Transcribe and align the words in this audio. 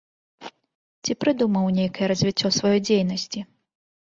Ці 1.03 1.11
прыдумаў 1.25 1.69
нейкае 1.81 2.09
развіццё 2.13 2.53
сваёй 2.59 2.79
дзейнасці? 2.87 3.39